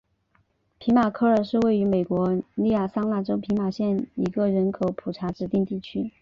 [0.79, 6.11] 皮马科二是位于美国亚利桑那州皮马县的一个人口普查指定地区。